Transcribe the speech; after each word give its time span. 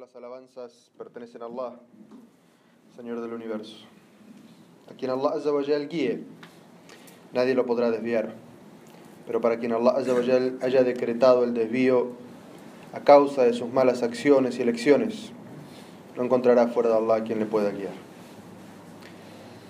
Las 0.00 0.16
alabanzas 0.16 0.90
pertenecen 0.98 1.42
a 1.42 1.44
Allah, 1.44 1.74
Señor 2.96 3.20
del 3.20 3.32
universo. 3.32 3.76
A 4.90 4.94
quien 4.94 5.08
Allah 5.12 5.30
Azza 5.36 5.52
wa 5.52 5.62
Jal 5.62 5.88
guíe, 5.88 6.24
nadie 7.32 7.54
lo 7.54 7.64
podrá 7.64 7.92
desviar. 7.92 8.32
Pero 9.24 9.40
para 9.40 9.60
quien 9.60 9.72
Allah 9.72 9.94
haya 10.62 10.82
decretado 10.82 11.44
el 11.44 11.54
desvío 11.54 12.08
a 12.92 13.00
causa 13.00 13.44
de 13.44 13.52
sus 13.52 13.72
malas 13.72 14.02
acciones 14.02 14.58
y 14.58 14.62
elecciones, 14.62 15.30
no 16.16 16.24
encontrará 16.24 16.66
fuera 16.66 16.88
de 16.88 16.96
Allah 16.96 17.22
quien 17.22 17.38
le 17.38 17.46
pueda 17.46 17.70
guiar. 17.70 17.94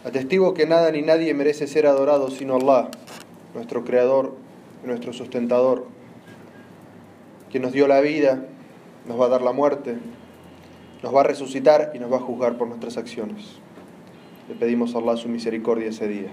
Atestigo 0.07 0.55
que 0.55 0.65
nada 0.65 0.91
ni 0.91 1.03
nadie 1.03 1.35
merece 1.35 1.67
ser 1.67 1.87
adorado 1.87 2.31
sino 2.31 2.57
Allah, 2.57 2.89
nuestro 3.53 3.85
Creador 3.85 4.35
y 4.83 4.87
nuestro 4.87 5.13
sustentador, 5.13 5.87
quien 7.51 7.63
nos 7.63 7.73
dio 7.73 7.87
la 7.87 8.01
vida, 8.01 8.49
nos 9.07 9.21
va 9.21 9.27
a 9.27 9.29
dar 9.29 9.43
la 9.43 9.53
muerte, 9.53 9.99
nos 11.03 11.15
va 11.15 11.21
a 11.21 11.25
resucitar 11.25 11.93
y 11.95 11.99
nos 11.99 12.11
va 12.11 12.17
a 12.17 12.21
juzgar 12.21 12.57
por 12.57 12.69
nuestras 12.69 12.97
acciones. 12.97 13.57
Le 14.49 14.55
pedimos 14.55 14.95
a 14.95 14.99
Allah 14.99 15.17
su 15.17 15.29
misericordia 15.29 15.89
ese 15.89 16.09
día. 16.09 16.33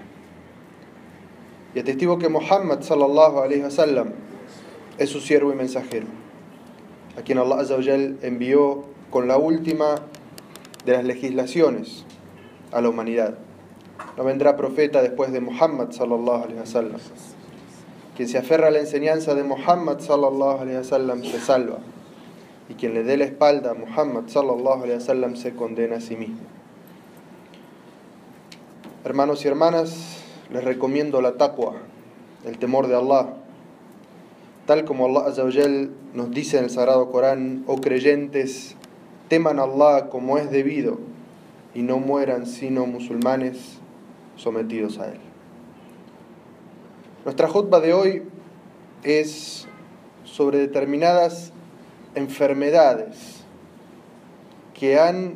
Y 1.74 1.78
atestigo 1.78 2.18
que 2.18 2.28
Muhammad 2.28 2.82
sallallahu 2.82 3.40
alaihi 3.40 3.62
wasallam 3.62 4.12
es 4.98 5.10
su 5.10 5.20
siervo 5.20 5.52
y 5.52 5.56
mensajero, 5.56 6.06
a 7.18 7.22
quien 7.22 7.38
Allah 7.38 7.60
azza 7.60 7.76
wa 7.76 7.82
jal 7.82 8.18
envió 8.22 8.84
con 9.10 9.28
la 9.28 9.38
última 9.38 9.96
de 10.84 10.92
las 10.92 11.04
legislaciones 11.04 12.04
a 12.72 12.80
la 12.80 12.88
humanidad. 12.88 13.38
No 14.16 14.24
vendrá 14.24 14.56
profeta 14.56 15.00
después 15.02 15.32
de 15.32 15.40
Muhammad 15.40 15.92
sallallahu 15.92 16.44
alaihi 16.44 16.60
wasallam. 16.60 17.00
Quien 18.16 18.28
se 18.28 18.38
aferra 18.38 18.68
a 18.68 18.70
la 18.70 18.80
enseñanza 18.80 19.34
de 19.34 19.42
Muhammad 19.42 20.00
sallallahu 20.00 20.60
alaihi 20.60 20.78
wasallam 20.78 21.22
se 21.24 21.40
salva 21.40 21.78
y 22.72 22.74
quien 22.74 22.94
le 22.94 23.04
dé 23.04 23.18
la 23.18 23.24
espalda 23.24 23.72
a 23.72 23.74
Muhammad 23.74 24.28
sallallahu 24.28 24.84
alaihi 24.84 24.94
wasallam 24.94 25.36
se 25.36 25.54
condena 25.54 25.96
a 25.96 26.00
sí 26.00 26.16
mismo. 26.16 26.40
Hermanos 29.04 29.44
y 29.44 29.48
hermanas, 29.48 30.22
les 30.50 30.64
recomiendo 30.64 31.20
la 31.20 31.36
taqwa, 31.36 31.74
el 32.46 32.56
temor 32.56 32.86
de 32.86 32.96
Allah. 32.96 33.34
Tal 34.64 34.86
como 34.86 35.04
Allah 35.04 35.28
Azza 35.28 35.44
wa 35.44 35.52
Jal 35.52 35.90
nos 36.14 36.30
dice 36.30 36.56
en 36.56 36.64
el 36.64 36.70
Sagrado 36.70 37.10
Corán, 37.10 37.62
oh 37.66 37.76
creyentes, 37.76 38.74
teman 39.28 39.58
a 39.58 39.64
Allah 39.64 40.08
como 40.08 40.38
es 40.38 40.50
debido 40.50 40.98
y 41.74 41.82
no 41.82 41.98
mueran 41.98 42.46
sino 42.46 42.86
musulmanes 42.86 43.80
sometidos 44.36 44.98
a 44.98 45.08
Él. 45.08 45.20
Nuestra 47.26 47.48
jutba 47.48 47.80
de 47.80 47.92
hoy 47.92 48.22
es 49.02 49.68
sobre 50.24 50.58
determinadas 50.58 51.52
enfermedades 52.14 53.42
que 54.74 54.98
han 54.98 55.34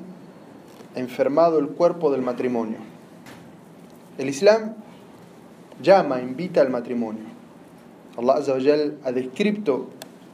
enfermado 0.95 1.59
el 1.59 1.69
cuerpo 1.69 2.11
del 2.11 2.23
matrimonio. 2.23 2.79
El 4.19 4.29
Islam 4.29 4.75
llama, 5.83 6.21
invita 6.21 6.61
al 6.61 6.71
matrimonio. 6.71 7.25
Allah 8.17 8.35
Azza 8.35 8.55
wa 8.55 8.61
Jal 8.61 8.99
ha 9.05 9.13
descrito 9.13 9.89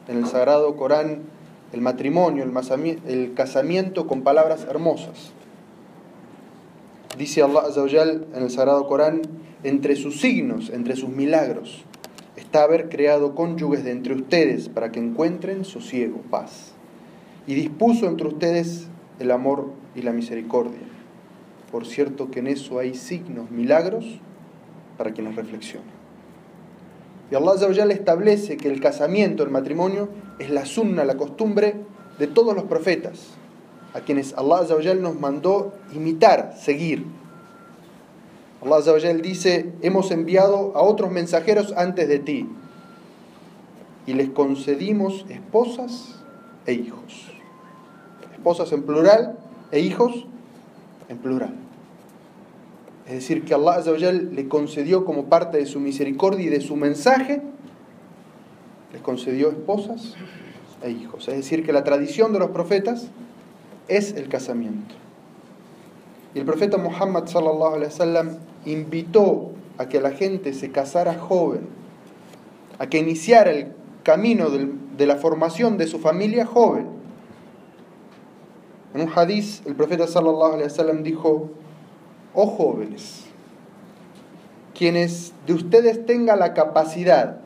en 0.09 0.19
el 0.19 0.27
Sagrado 0.27 0.77
Corán 0.77 1.23
el 1.73 1.81
matrimonio, 1.81 2.45
el 2.45 3.35
casamiento 3.35 4.07
con 4.07 4.23
palabras 4.23 4.65
hermosas. 4.69 5.33
Dice 7.19 7.43
Allah 7.43 7.63
Azza 7.67 7.83
wa 7.83 7.89
Jal 7.89 8.27
en 8.35 8.43
el 8.43 8.51
Sagrado 8.51 8.87
Corán, 8.87 9.23
entre 9.65 9.97
sus 9.97 10.21
signos, 10.21 10.71
entre 10.71 10.97
sus 10.97 11.09
milagros, 11.09 11.85
está 12.53 12.65
haber 12.65 12.91
creado 12.91 13.35
cónyuges 13.35 13.83
de 13.83 13.93
entre 13.93 14.13
ustedes 14.13 14.69
para 14.69 14.93
que 14.93 15.01
encuentren 15.01 15.65
sosiego, 15.65 16.19
paz. 16.31 16.73
Y 17.47 17.55
dispuso 17.55 18.07
entre 18.07 18.29
ustedes 18.29 18.89
el 19.19 19.31
amor 19.31 19.71
y 19.95 20.03
la 20.03 20.13
misericordia. 20.13 20.83
Por 21.71 21.87
cierto 21.87 22.31
que 22.31 22.41
en 22.41 22.49
eso 22.49 22.79
hay 22.79 22.95
signos, 22.95 23.51
milagros 23.51 24.05
para 24.99 25.15
quienes 25.15 25.35
reflexionan. 25.35 25.89
Y 27.31 27.35
Allah 27.35 27.53
Azza 27.53 27.85
establece 27.87 28.59
que 28.59 28.69
el 28.69 28.83
casamiento, 28.83 29.43
el 29.45 29.51
matrimonio, 29.51 30.11
es 30.39 30.51
la 30.51 30.67
sunna, 30.67 31.07
la 31.07 31.17
costumbre 31.17 31.77
de 32.19 32.27
todos 32.27 32.55
los 32.55 32.65
profetas, 32.65 33.29
a 33.95 34.01
quienes 34.01 34.35
Allah 34.35 34.95
nos 34.97 35.19
mandó 35.19 35.73
imitar, 35.95 36.55
seguir. 36.61 37.07
Allah 38.65 38.77
Azza 38.77 38.93
dice, 39.15 39.73
hemos 39.83 40.13
enviado 40.13 40.73
a 40.77 40.83
otros 40.83 41.11
mensajeros 41.11 41.75
antes 41.77 42.09
de 42.09 42.21
ti 42.21 42.49
y 44.07 44.15
les 44.15 44.31
concedimos 44.31 45.27
esposas 45.29 46.21
e 46.67 46.75
hijos. 46.75 47.33
Esposas 48.33 48.73
en 48.73 48.85
plural 48.85 49.37
e 49.73 49.81
hijos 49.81 50.27
en 51.09 51.19
plural. 51.19 51.55
Es 53.07 53.15
decir, 53.15 53.45
que 53.45 53.53
Allah 53.53 53.73
Azza 53.73 53.91
le 53.91 54.49
concedió 54.49 55.05
como 55.05 55.25
parte 55.25 55.59
de 55.59 55.67
su 55.67 55.81
misericordia 55.81 56.47
y 56.47 56.51
de 56.51 56.61
su 56.61 56.77
mensaje, 56.77 57.43
les 58.93 59.03
concedió 59.03 59.51
esposas 59.51 60.15
e 60.83 60.91
hijos. 60.91 61.27
Es 61.27 61.35
decir, 61.35 61.65
que 61.65 61.73
la 61.73 61.83
tradición 61.83 62.33
de 62.33 62.39
los 62.39 62.51
profetas 62.51 63.09
es 63.89 64.13
el 64.13 64.29
casamiento. 64.29 64.95
Y 66.35 66.39
el 66.39 66.45
profeta 66.45 66.79
Muhammad 66.79 67.27
sallallahu 67.27 67.75
alaihi 67.75 67.93
wasallam 67.93 68.52
invitó 68.65 69.53
a 69.79 69.89
que 69.89 70.01
la 70.01 70.11
gente 70.11 70.53
se 70.53 70.71
casara 70.71 71.15
joven, 71.15 71.69
a 72.79 72.87
que 72.87 72.99
iniciara 72.99 73.51
el 73.51 73.73
camino 74.03 74.49
de 74.51 75.07
la 75.07 75.17
formación 75.17 75.79
de 75.79 75.87
su 75.87 75.99
familia 75.99 76.47
joven. 76.47 76.87
En 78.95 79.01
un 79.01 79.11
hadiz, 79.15 79.63
el 79.65 79.75
profeta 79.75 80.07
sallallahu 80.07 80.55
alaihi 80.55 80.65
wasallam 80.65 81.03
dijo: 81.03 81.51
"Oh 82.35 82.47
jóvenes, 82.47 83.25
quienes 84.75 85.33
de 85.47 85.55
ustedes 85.55 86.05
tengan 86.05 86.39
la 86.39 86.55
capacidad 86.55 87.39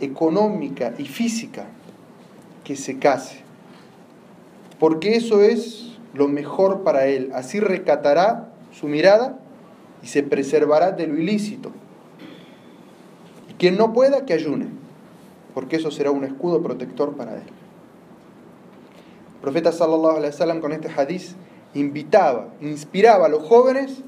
económica 0.00 0.94
y 0.98 1.04
física 1.04 1.66
que 2.64 2.76
se 2.76 2.98
case, 2.98 3.40
porque 4.78 5.16
eso 5.16 5.42
es 5.42 5.96
lo 6.14 6.28
mejor 6.28 6.82
para 6.82 7.06
él, 7.06 7.30
así 7.34 7.60
recatará 7.60 8.47
su 8.78 8.86
mirada 8.86 9.38
y 10.02 10.06
se 10.06 10.22
preservará 10.22 10.92
de 10.92 11.06
lo 11.06 11.18
ilícito. 11.18 11.72
Y 13.50 13.54
quien 13.54 13.76
no 13.76 13.92
pueda, 13.92 14.24
que 14.24 14.34
ayune, 14.34 14.68
porque 15.54 15.76
eso 15.76 15.90
será 15.90 16.10
un 16.10 16.24
escudo 16.24 16.62
protector 16.62 17.16
para 17.16 17.34
él. 17.34 17.42
El 19.34 19.40
profeta 19.40 19.72
sallallahu 19.72 20.16
alaihi 20.16 20.32
wasallam 20.32 20.60
con 20.60 20.72
este 20.72 20.88
hadiz 20.88 21.34
invitaba, 21.74 22.48
inspiraba 22.60 23.26
a 23.26 23.28
los 23.28 23.42
jóvenes 23.42 24.02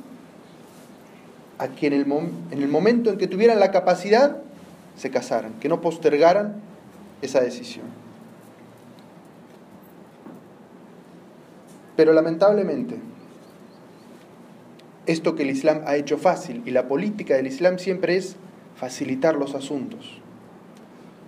a 1.58 1.68
que 1.68 1.88
en 1.88 1.92
el, 1.92 2.06
en 2.50 2.62
el 2.62 2.68
momento 2.68 3.10
en 3.10 3.18
que 3.18 3.26
tuvieran 3.26 3.58
la 3.58 3.70
capacidad 3.70 4.38
se 4.96 5.10
casaran, 5.10 5.54
que 5.60 5.68
no 5.68 5.80
postergaran 5.80 6.60
esa 7.22 7.40
decisión. 7.40 7.86
Pero 11.96 12.12
lamentablemente, 12.12 12.98
esto 15.10 15.34
que 15.34 15.42
el 15.42 15.50
Islam 15.50 15.82
ha 15.86 15.96
hecho 15.96 16.18
fácil 16.18 16.62
y 16.66 16.70
la 16.70 16.86
política 16.86 17.34
del 17.34 17.48
Islam 17.48 17.78
siempre 17.78 18.16
es 18.16 18.36
facilitar 18.76 19.34
los 19.34 19.54
asuntos. 19.54 20.20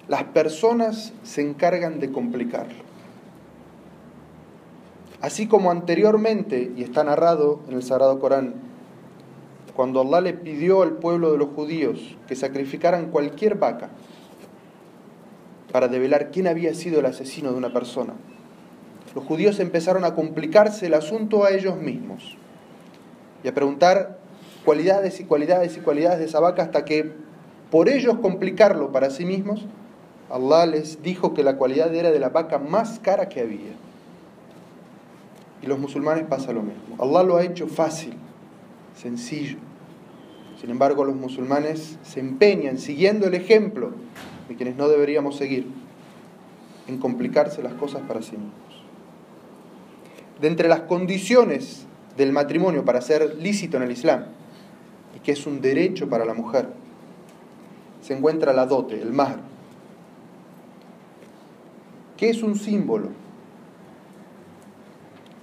Las 0.08 0.24
personas 0.24 1.12
se 1.24 1.42
encargan 1.42 1.98
de 1.98 2.12
complicarlo. 2.12 2.82
Así 5.20 5.46
como 5.46 5.70
anteriormente, 5.70 6.72
y 6.76 6.82
está 6.82 7.02
narrado 7.04 7.60
en 7.68 7.74
el 7.74 7.82
Sagrado 7.82 8.18
Corán, 8.20 8.54
cuando 9.74 10.00
Allah 10.00 10.20
le 10.20 10.34
pidió 10.34 10.82
al 10.82 10.92
pueblo 10.92 11.32
de 11.32 11.38
los 11.38 11.48
judíos 11.48 12.16
que 12.28 12.36
sacrificaran 12.36 13.10
cualquier 13.10 13.56
vaca 13.56 13.90
para 15.72 15.88
develar 15.88 16.30
quién 16.30 16.46
había 16.46 16.74
sido 16.74 17.00
el 17.00 17.06
asesino 17.06 17.50
de 17.50 17.58
una 17.58 17.72
persona, 17.72 18.14
los 19.14 19.24
judíos 19.24 19.60
empezaron 19.60 20.04
a 20.04 20.14
complicarse 20.14 20.86
el 20.86 20.94
asunto 20.94 21.44
a 21.44 21.50
ellos 21.50 21.76
mismos 21.78 22.36
y 23.42 23.48
a 23.48 23.54
preguntar 23.54 24.18
cualidades 24.64 25.20
y 25.20 25.24
cualidades 25.24 25.76
y 25.76 25.80
cualidades 25.80 26.18
de 26.18 26.26
esa 26.26 26.40
vaca 26.40 26.62
hasta 26.62 26.84
que 26.84 27.12
por 27.70 27.88
ellos 27.88 28.18
complicarlo 28.20 28.92
para 28.92 29.10
sí 29.10 29.24
mismos, 29.24 29.66
Allah 30.30 30.66
les 30.66 31.02
dijo 31.02 31.34
que 31.34 31.42
la 31.42 31.56
cualidad 31.56 31.94
era 31.94 32.10
de 32.10 32.18
la 32.18 32.28
vaca 32.28 32.58
más 32.58 32.98
cara 33.00 33.28
que 33.28 33.40
había. 33.40 33.72
Y 35.62 35.66
los 35.66 35.78
musulmanes 35.78 36.24
pasa 36.24 36.52
lo 36.52 36.62
mismo. 36.62 36.96
Allah 36.98 37.22
lo 37.22 37.36
ha 37.36 37.44
hecho 37.44 37.66
fácil, 37.66 38.14
sencillo. 38.94 39.58
Sin 40.60 40.70
embargo, 40.70 41.04
los 41.04 41.16
musulmanes 41.16 41.98
se 42.02 42.20
empeñan, 42.20 42.78
siguiendo 42.78 43.26
el 43.26 43.34
ejemplo 43.34 43.92
de 44.48 44.56
quienes 44.56 44.76
no 44.76 44.88
deberíamos 44.88 45.36
seguir, 45.36 45.66
en 46.88 46.98
complicarse 46.98 47.62
las 47.62 47.74
cosas 47.74 48.02
para 48.02 48.22
sí 48.22 48.32
mismos. 48.32 48.52
De 50.40 50.48
entre 50.48 50.68
las 50.68 50.80
condiciones 50.82 51.86
del 52.16 52.32
matrimonio 52.32 52.84
para 52.84 53.00
ser 53.00 53.36
lícito 53.36 53.76
en 53.76 53.84
el 53.84 53.92
Islam 53.92 54.24
y 55.16 55.20
que 55.20 55.32
es 55.32 55.46
un 55.46 55.60
derecho 55.60 56.08
para 56.08 56.24
la 56.24 56.34
mujer, 56.34 56.68
se 58.02 58.14
encuentra 58.14 58.52
la 58.52 58.66
dote, 58.66 59.00
el 59.00 59.12
mar, 59.12 59.38
que 62.16 62.30
es 62.30 62.42
un 62.42 62.56
símbolo 62.56 63.08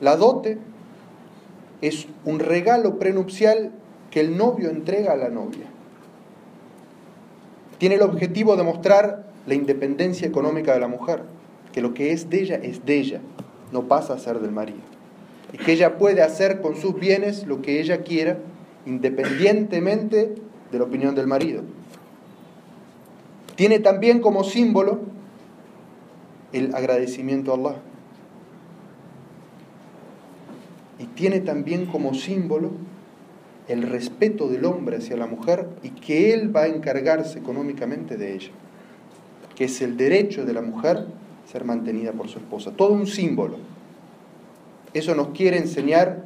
La 0.02 0.16
dote 0.16 0.58
es 1.82 2.08
un 2.24 2.40
regalo 2.40 3.00
prenupcial 3.00 3.72
que 4.12 4.22
el 4.22 4.38
novio 4.38 4.70
entrega 4.70 5.14
a 5.14 5.18
la 5.18 5.30
novia. 5.30 5.66
Tiene 7.78 7.96
el 7.96 8.02
objetivo 8.02 8.56
de 8.56 8.64
mostrar 8.64 9.28
la 9.46 9.56
independencia 9.56 10.28
económica 10.28 10.74
de 10.74 10.80
la 10.80 10.88
mujer, 10.88 11.24
que 11.74 11.82
lo 11.82 11.94
que 11.94 12.12
es 12.12 12.30
de 12.30 12.42
ella 12.42 12.56
es 12.56 12.86
de 12.86 12.98
ella, 12.98 13.22
no 13.72 13.88
pasa 13.88 14.14
a 14.14 14.20
ser 14.20 14.40
del 14.40 14.52
marido. 14.52 14.89
Y 15.54 15.58
que 15.58 15.74
ella 15.74 15.98
puede 15.98 16.22
hacer 16.22 16.62
con 16.62 16.76
sus 16.76 17.00
bienes 17.00 17.48
lo 17.48 17.62
que 17.62 17.80
ella 17.80 18.04
quiera, 18.04 18.38
independientemente 18.86 20.36
de 20.72 20.78
la 20.78 20.84
opinión 20.84 21.16
del 21.16 21.28
marido. 21.28 21.64
Tiene 23.56 23.80
también 23.80 24.22
como 24.22 24.44
símbolo 24.44 25.02
el 26.54 26.74
agradecimiento 26.74 27.52
a 27.52 27.56
Allah. 27.56 27.82
Y 31.00 31.06
tiene 31.06 31.40
también 31.40 31.86
como 31.86 32.14
símbolo 32.14 32.72
el 33.68 33.84
respeto 33.84 34.50
del 34.50 34.66
hombre 34.66 34.98
hacia 34.98 35.16
la 35.16 35.28
mujer 35.28 35.68
y 35.84 35.90
que 35.90 36.34
él 36.34 36.54
va 36.54 36.62
a 36.62 36.68
encargarse 36.68 37.40
económicamente 37.40 38.18
de 38.18 38.34
ella, 38.34 38.50
que 39.56 39.66
es 39.66 39.82
el 39.82 39.96
derecho 39.96 40.44
de 40.44 40.54
la 40.54 40.62
mujer 40.62 41.06
ser 41.50 41.66
mantenida 41.66 42.12
por 42.12 42.28
su 42.28 42.40
esposa. 42.40 42.72
Todo 42.72 42.94
un 42.94 43.08
símbolo. 43.08 43.58
Eso 44.94 45.16
nos 45.16 45.30
quiere 45.30 45.58
enseñar 45.58 46.24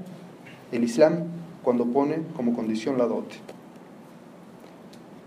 el 0.71 0.83
Islam 0.83 1.25
cuando 1.63 1.85
pone 1.85 2.19
como 2.35 2.55
condición 2.55 2.97
la 2.97 3.05
dote. 3.05 3.35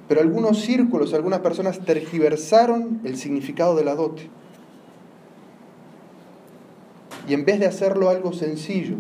Pero 0.09 0.21
algunos 0.21 0.61
círculos, 0.61 1.15
algunas 1.15 1.41
personas 1.41 1.81
tergiversaron 1.81 3.01
el 3.05 3.17
significado 3.17 3.75
de 3.77 3.85
la 3.85 3.95
dote. 3.95 4.31
Y 7.29 7.35
en 7.35 7.45
vez 7.45 7.59
de 7.59 7.67
hacerlo 7.67 8.09
algo 8.09 8.33
sencillo, 8.33 8.97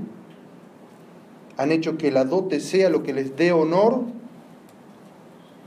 han 1.56 1.70
hecho 1.70 1.96
que 1.96 2.10
la 2.10 2.24
dote 2.24 2.60
sea 2.60 2.90
lo 2.90 3.02
que 3.02 3.12
les 3.12 3.36
dé 3.36 3.52
honor 3.52 4.02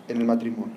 en 0.10 0.18
el 0.18 0.25
matrimonio. 0.25 0.75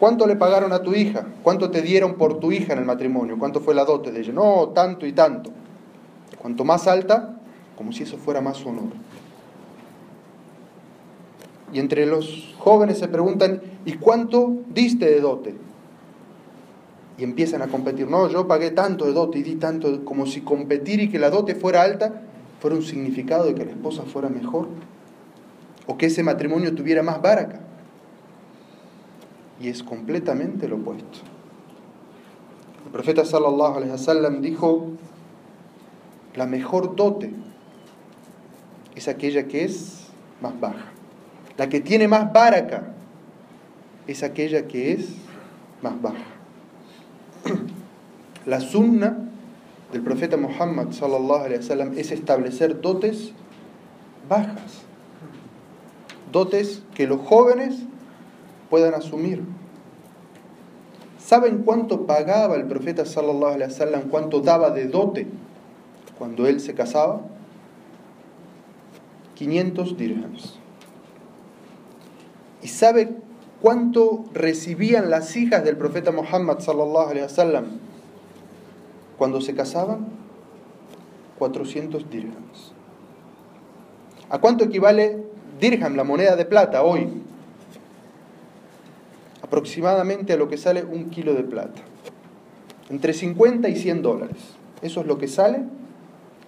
¿Cuánto 0.00 0.26
le 0.26 0.34
pagaron 0.34 0.72
a 0.72 0.82
tu 0.82 0.94
hija? 0.94 1.26
¿Cuánto 1.42 1.70
te 1.70 1.82
dieron 1.82 2.14
por 2.14 2.40
tu 2.40 2.50
hija 2.50 2.72
en 2.72 2.80
el 2.80 2.84
matrimonio? 2.84 3.38
¿Cuánto 3.38 3.60
fue 3.60 3.74
la 3.74 3.84
dote 3.84 4.10
de 4.10 4.20
ella? 4.20 4.32
No, 4.32 4.70
tanto 4.74 5.06
y 5.06 5.12
tanto. 5.12 5.52
Cuanto 6.42 6.64
más 6.64 6.88
alta, 6.88 7.36
como 7.76 7.92
si 7.92 8.02
eso 8.02 8.18
fuera 8.18 8.40
más 8.40 8.66
honor. 8.66 8.90
Y 11.72 11.78
entre 11.78 12.04
los 12.04 12.54
jóvenes 12.58 12.98
se 12.98 13.08
preguntan, 13.08 13.62
¿y 13.86 13.94
cuánto 13.94 14.56
diste 14.68 15.06
de 15.06 15.20
dote? 15.20 15.54
Y 17.16 17.22
empiezan 17.24 17.62
a 17.62 17.68
competir. 17.68 18.08
No, 18.08 18.28
yo 18.28 18.46
pagué 18.48 18.72
tanto 18.72 19.06
de 19.06 19.12
dote 19.12 19.38
y 19.38 19.42
di 19.42 19.54
tanto, 19.54 20.04
como 20.04 20.26
si 20.26 20.40
competir 20.40 21.00
y 21.00 21.08
que 21.08 21.18
la 21.18 21.30
dote 21.30 21.54
fuera 21.54 21.82
alta 21.82 22.22
fuera 22.60 22.76
un 22.76 22.82
significado 22.82 23.44
de 23.46 23.54
que 23.54 23.64
la 23.64 23.70
esposa 23.70 24.02
fuera 24.02 24.28
mejor. 24.28 24.68
O 25.86 25.96
que 25.96 26.06
ese 26.06 26.22
matrimonio 26.22 26.74
tuviera 26.74 27.02
más 27.02 27.22
baraca. 27.22 27.60
Y 29.60 29.68
es 29.68 29.82
completamente 29.82 30.68
lo 30.68 30.76
opuesto. 30.76 31.20
El 32.84 32.92
profeta 32.92 33.24
sallallahu 33.24 33.76
alaihi 33.76 33.92
wasallam 33.92 34.42
dijo, 34.42 34.88
la 36.34 36.46
mejor 36.46 36.96
dote 36.96 37.30
es 38.94 39.08
aquella 39.08 39.48
que 39.48 39.64
es 39.64 40.06
más 40.40 40.58
baja. 40.58 40.92
La 41.56 41.68
que 41.68 41.80
tiene 41.80 42.08
más 42.08 42.32
baraca 42.32 42.92
es 44.06 44.22
aquella 44.22 44.66
que 44.66 44.92
es 44.92 45.08
más 45.82 46.00
baja. 46.00 46.24
La 48.46 48.60
sunna 48.60 49.18
del 49.92 50.02
profeta 50.02 50.36
Muhammad 50.36 50.92
sallallahu 50.92 51.44
alaihi 51.44 51.58
wasallam 51.58 51.98
es 51.98 52.10
establecer 52.10 52.80
dotes 52.80 53.32
bajas. 54.28 54.82
Dotes 56.32 56.82
que 56.94 57.06
los 57.06 57.20
jóvenes 57.20 57.76
puedan 58.70 58.94
asumir. 58.94 59.42
¿Saben 61.18 61.58
cuánto 61.58 62.06
pagaba 62.06 62.56
el 62.56 62.64
profeta 62.64 63.04
sallallahu 63.04 63.54
alaihi 63.54 63.70
wasallam, 63.70 64.02
cuánto 64.08 64.40
daba 64.40 64.70
de 64.70 64.86
dote 64.86 65.26
cuando 66.18 66.46
él 66.46 66.60
se 66.60 66.74
casaba? 66.74 67.22
500 69.34 69.96
dirhams. 69.96 70.58
¿Y 72.62 72.68
sabe 72.68 73.16
cuánto 73.60 74.24
recibían 74.32 75.10
las 75.10 75.36
hijas 75.36 75.64
del 75.64 75.76
profeta 75.76 76.12
Muhammad 76.12 76.60
sallallahu 76.60 77.08
alaihi 77.08 77.24
wasallam 77.24 77.64
cuando 79.18 79.40
se 79.40 79.54
casaban? 79.54 80.06
400 81.38 82.08
dirhams. 82.08 82.72
¿A 84.30 84.38
cuánto 84.38 84.64
equivale 84.64 85.24
dirham, 85.60 85.96
la 85.96 86.04
moneda 86.04 86.36
de 86.36 86.44
plata, 86.44 86.82
hoy? 86.82 87.08
Aproximadamente 89.42 90.32
a 90.32 90.36
lo 90.36 90.48
que 90.48 90.56
sale 90.56 90.84
un 90.84 91.10
kilo 91.10 91.34
de 91.34 91.42
plata. 91.42 91.82
Entre 92.90 93.12
50 93.12 93.68
y 93.68 93.76
100 93.76 94.02
dólares. 94.02 94.38
Eso 94.82 95.00
es 95.00 95.06
lo 95.06 95.18
que 95.18 95.28
sale, 95.28 95.64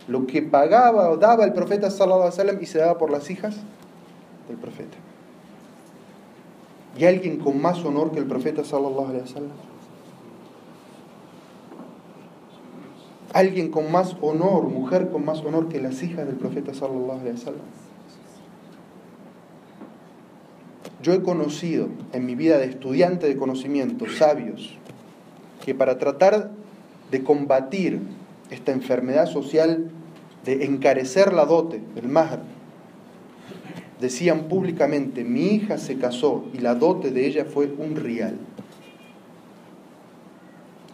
lo 0.06 0.26
que 0.26 0.42
pagaba 0.42 1.10
o 1.10 1.16
daba 1.16 1.44
el 1.44 1.52
profeta 1.52 1.90
sallallahu 1.90 2.22
alaihi 2.22 2.38
wasallam 2.38 2.62
y 2.62 2.66
se 2.66 2.78
daba 2.78 2.98
por 2.98 3.10
las 3.10 3.30
hijas 3.30 3.56
del 4.48 4.56
profeta. 4.58 4.96
¿Y 6.96 7.06
alguien 7.06 7.38
con 7.38 7.60
más 7.60 7.84
honor 7.84 8.12
que 8.12 8.18
el 8.18 8.26
profeta 8.26 8.64
sallallahu 8.64 9.08
alaihi 9.08 9.22
wasallam? 9.22 9.56
¿Alguien 13.32 13.70
con 13.70 13.90
más 13.90 14.16
honor, 14.20 14.64
mujer 14.68 15.10
con 15.10 15.24
más 15.24 15.40
honor 15.40 15.68
que 15.68 15.80
las 15.80 16.02
hijas 16.02 16.26
del 16.26 16.36
profeta 16.36 16.72
sallallahu 16.72 17.20
alaihi 17.20 17.36
wasallam? 17.36 17.66
Yo 21.02 21.12
he 21.12 21.22
conocido 21.22 21.88
en 22.12 22.24
mi 22.24 22.34
vida 22.34 22.58
de 22.58 22.66
estudiante 22.66 23.26
de 23.26 23.36
conocimiento 23.36 24.06
sabios 24.08 24.78
que 25.64 25.74
para 25.74 25.98
tratar 25.98 26.50
de 27.10 27.22
combatir 27.22 28.00
esta 28.54 28.72
enfermedad 28.72 29.26
social 29.26 29.90
de 30.44 30.64
encarecer 30.64 31.32
la 31.32 31.44
dote, 31.44 31.80
el 31.96 32.08
mahr, 32.08 32.40
decían 34.00 34.44
públicamente, 34.48 35.24
mi 35.24 35.46
hija 35.46 35.78
se 35.78 35.96
casó 35.98 36.44
y 36.52 36.58
la 36.58 36.74
dote 36.74 37.10
de 37.10 37.26
ella 37.26 37.44
fue 37.44 37.72
un 37.78 37.96
real. 37.96 38.36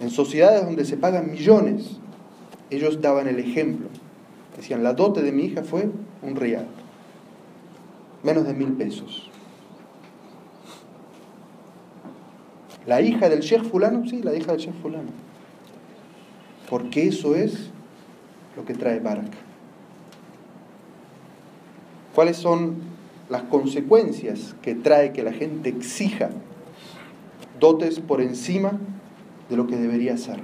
En 0.00 0.10
sociedades 0.10 0.64
donde 0.64 0.84
se 0.84 0.96
pagan 0.96 1.30
millones, 1.30 1.98
ellos 2.70 3.00
daban 3.00 3.28
el 3.28 3.38
ejemplo. 3.38 3.88
Decían, 4.56 4.82
la 4.82 4.94
dote 4.94 5.22
de 5.22 5.32
mi 5.32 5.44
hija 5.44 5.62
fue 5.62 5.90
un 6.22 6.36
real. 6.36 6.66
Menos 8.22 8.46
de 8.46 8.54
mil 8.54 8.72
pesos. 8.72 9.30
La 12.86 13.00
hija 13.00 13.28
del 13.28 13.40
Sheikh 13.40 13.64
fulano, 13.64 14.06
sí, 14.08 14.22
la 14.22 14.34
hija 14.34 14.52
del 14.52 14.60
Sheikh 14.60 14.80
fulano. 14.80 15.29
Porque 16.70 17.08
eso 17.08 17.34
es 17.34 17.68
lo 18.56 18.64
que 18.64 18.74
trae 18.74 19.00
Barak. 19.00 19.32
¿Cuáles 22.14 22.36
son 22.36 22.76
las 23.28 23.42
consecuencias 23.42 24.54
que 24.62 24.76
trae 24.76 25.12
que 25.12 25.24
la 25.24 25.32
gente 25.32 25.68
exija 25.68 26.30
dotes 27.58 27.98
por 27.98 28.20
encima 28.20 28.78
de 29.48 29.56
lo 29.56 29.66
que 29.66 29.76
debería 29.76 30.16
ser? 30.16 30.38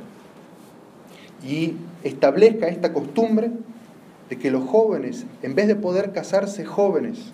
Y 1.47 1.75
establezca 2.02 2.66
esta 2.66 2.92
costumbre 2.92 3.52
de 4.28 4.37
que 4.37 4.50
los 4.50 4.64
jóvenes, 4.64 5.26
en 5.42 5.54
vez 5.54 5.68
de 5.68 5.76
poder 5.76 6.12
casarse 6.12 6.64
jóvenes 6.64 7.33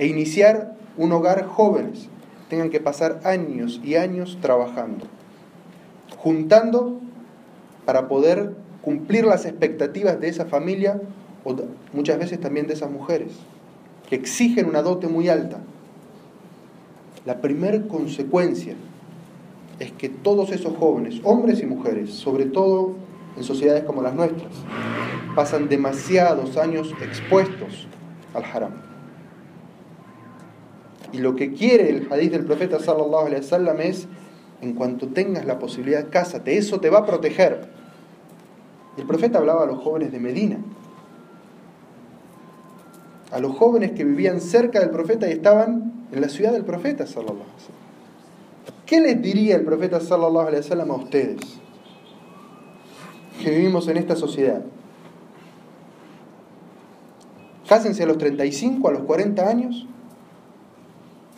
e 0.00 0.06
iniciar 0.06 0.76
un 0.96 1.12
hogar 1.12 1.44
jóvenes, 1.44 2.08
tengan 2.48 2.70
que 2.70 2.80
pasar 2.80 3.20
años 3.22 3.80
y 3.84 3.94
años 3.94 4.38
trabajando, 4.40 5.06
juntando 6.16 7.00
para 7.84 8.08
poder 8.08 8.54
cumplir 8.82 9.24
las 9.24 9.46
expectativas 9.46 10.20
de 10.20 10.28
esa 10.28 10.46
familia 10.46 11.00
o 11.44 11.54
muchas 11.92 12.18
veces 12.18 12.40
también 12.40 12.66
de 12.66 12.74
esas 12.74 12.90
mujeres, 12.90 13.32
que 14.08 14.16
exigen 14.16 14.66
una 14.66 14.82
dote 14.82 15.08
muy 15.08 15.28
alta. 15.28 15.58
La 17.26 17.40
primera 17.40 17.80
consecuencia 17.88 18.74
es 19.78 19.92
que 19.92 20.08
todos 20.08 20.52
esos 20.52 20.76
jóvenes, 20.76 21.20
hombres 21.24 21.60
y 21.60 21.66
mujeres, 21.66 22.10
sobre 22.10 22.46
todo 22.46 22.94
en 23.36 23.44
sociedades 23.44 23.84
como 23.84 24.02
las 24.02 24.14
nuestras, 24.14 24.52
pasan 25.34 25.68
demasiados 25.68 26.56
años 26.56 26.94
expuestos 27.02 27.88
al 28.34 28.44
haram. 28.44 28.72
Y 31.12 31.18
lo 31.18 31.36
que 31.36 31.52
quiere 31.52 31.90
el 31.90 32.12
hadith 32.12 32.32
del 32.32 32.44
profeta 32.44 32.78
sallallahu 32.78 33.32
wasallam 33.32 33.80
es 33.80 34.08
en 34.64 34.74
cuanto 34.74 35.08
tengas 35.08 35.44
la 35.44 35.58
posibilidad, 35.58 36.08
cásate, 36.10 36.56
eso 36.56 36.80
te 36.80 36.90
va 36.90 37.00
a 37.00 37.06
proteger. 37.06 37.68
El 38.96 39.06
profeta 39.06 39.38
hablaba 39.38 39.64
a 39.64 39.66
los 39.66 39.82
jóvenes 39.82 40.10
de 40.12 40.20
Medina, 40.20 40.58
a 43.30 43.38
los 43.38 43.56
jóvenes 43.56 43.92
que 43.92 44.04
vivían 44.04 44.40
cerca 44.40 44.80
del 44.80 44.90
profeta 44.90 45.28
y 45.28 45.32
estaban 45.32 46.06
en 46.12 46.20
la 46.20 46.28
ciudad 46.28 46.52
del 46.52 46.64
profeta. 46.64 47.04
¿Qué 48.86 49.00
les 49.00 49.20
diría 49.20 49.56
el 49.56 49.64
profeta 49.64 49.96
a 49.96 50.94
ustedes? 50.94 51.60
que 53.42 53.50
vivimos 53.50 53.88
en 53.88 53.96
esta 53.96 54.16
sociedad. 54.16 54.62
Cásense 57.68 58.02
a 58.02 58.06
los 58.06 58.18
35, 58.18 58.88
a 58.88 58.92
los 58.92 59.02
40 59.02 59.48
años, 59.48 59.86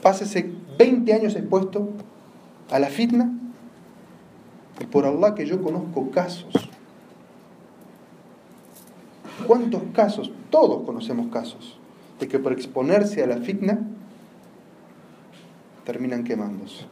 pásese 0.02 0.50
20 0.78 1.12
años 1.14 1.34
expuesto 1.36 1.88
a 2.70 2.78
la 2.78 2.88
fitna, 2.88 3.32
y 4.80 4.86
por 4.86 5.06
Allah 5.06 5.34
que 5.34 5.46
yo 5.46 5.62
conozco 5.62 6.10
casos. 6.10 6.52
¿Cuántos 9.46 9.82
casos? 9.94 10.30
Todos 10.50 10.84
conocemos 10.84 11.32
casos 11.32 11.78
de 12.18 12.28
que 12.28 12.38
por 12.38 12.52
exponerse 12.52 13.22
a 13.22 13.26
la 13.26 13.38
fitna 13.38 13.80
terminan 15.84 16.24
quemándose. 16.24 16.84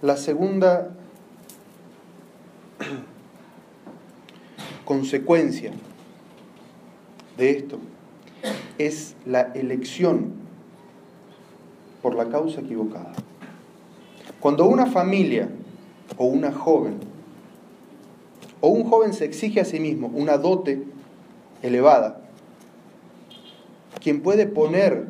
La 0.00 0.16
segunda 0.16 0.94
consecuencia 4.84 5.72
de 7.36 7.50
esto 7.50 7.78
es 8.78 9.16
la 9.24 9.40
elección 9.54 10.43
por 12.04 12.14
la 12.14 12.26
causa 12.26 12.60
equivocada. 12.60 13.12
Cuando 14.38 14.66
una 14.66 14.84
familia 14.84 15.48
o 16.18 16.26
una 16.26 16.52
joven 16.52 16.98
o 18.60 18.68
un 18.68 18.84
joven 18.84 19.14
se 19.14 19.24
exige 19.24 19.58
a 19.62 19.64
sí 19.64 19.80
mismo 19.80 20.08
una 20.08 20.36
dote 20.36 20.84
elevada, 21.62 22.20
quien 24.02 24.20
puede 24.20 24.44
poner 24.44 25.06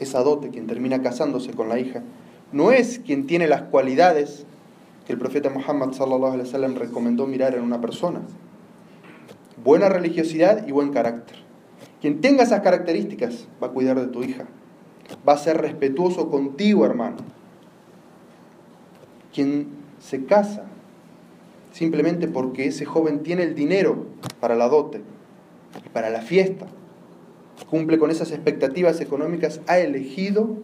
esa 0.00 0.24
dote, 0.24 0.50
quien 0.50 0.66
termina 0.66 1.00
casándose 1.00 1.52
con 1.52 1.68
la 1.68 1.78
hija, 1.78 2.02
no 2.50 2.72
es 2.72 2.98
quien 2.98 3.28
tiene 3.28 3.46
las 3.46 3.62
cualidades 3.62 4.46
que 5.06 5.12
el 5.12 5.18
profeta 5.20 5.48
Muhammad 5.48 5.92
sallallahu 5.92 6.32
alaihi 6.32 6.48
wasallam 6.48 6.74
recomendó 6.74 7.28
mirar 7.28 7.54
en 7.54 7.62
una 7.62 7.80
persona. 7.80 8.22
Buena 9.62 9.88
religiosidad 9.88 10.66
y 10.66 10.72
buen 10.72 10.92
carácter. 10.92 11.36
Quien 12.00 12.20
tenga 12.20 12.42
esas 12.42 12.62
características 12.62 13.46
va 13.62 13.68
a 13.68 13.70
cuidar 13.70 14.00
de 14.00 14.08
tu 14.08 14.24
hija. 14.24 14.46
Va 15.26 15.34
a 15.34 15.38
ser 15.38 15.58
respetuoso 15.58 16.30
contigo, 16.30 16.84
hermano. 16.84 17.16
Quien 19.32 19.68
se 19.98 20.24
casa 20.24 20.64
simplemente 21.72 22.26
porque 22.26 22.66
ese 22.66 22.86
joven 22.86 23.22
tiene 23.22 23.42
el 23.42 23.54
dinero 23.54 24.06
para 24.40 24.54
la 24.54 24.68
dote 24.68 25.02
y 25.84 25.88
para 25.90 26.08
la 26.08 26.22
fiesta, 26.22 26.66
cumple 27.68 27.98
con 27.98 28.10
esas 28.10 28.30
expectativas 28.32 29.00
económicas, 29.02 29.60
ha 29.66 29.78
elegido 29.78 30.56